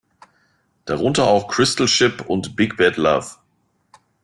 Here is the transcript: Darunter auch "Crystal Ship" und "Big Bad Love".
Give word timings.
Darunter 0.85 1.27
auch 1.27 1.47
"Crystal 1.47 1.87
Ship" 1.87 2.25
und 2.25 2.55
"Big 2.55 2.75
Bad 2.75 2.97
Love". 2.97 3.35